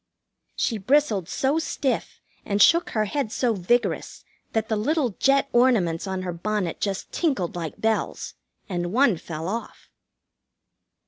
She 0.55 0.79
bristled 0.79 1.29
so 1.29 1.59
stiff 1.59 2.21
and 2.43 2.59
shook 2.59 2.89
her 2.89 3.05
head 3.05 3.31
so 3.31 3.53
vigorous 3.53 4.25
that 4.53 4.67
the 4.67 4.75
little 4.75 5.11
jet 5.19 5.47
ornaments 5.53 6.07
on 6.07 6.23
her 6.23 6.33
bonnet 6.33 6.79
just 6.81 7.11
tinkled 7.11 7.55
like 7.55 7.79
bells, 7.79 8.33
and 8.67 8.91
one 8.91 9.17
fell 9.17 9.47
off. 9.47 9.91